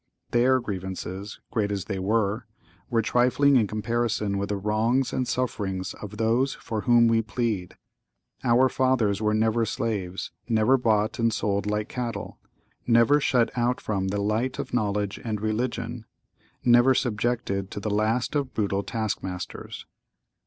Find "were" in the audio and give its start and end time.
1.99-2.47, 2.89-3.03, 9.21-9.35